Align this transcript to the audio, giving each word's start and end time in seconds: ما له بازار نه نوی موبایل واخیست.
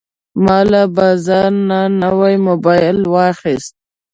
ما 0.45 0.59
له 0.71 0.83
بازار 0.97 1.49
نه 1.69 1.79
نوی 2.01 2.35
موبایل 2.47 2.97
واخیست. 3.13 3.73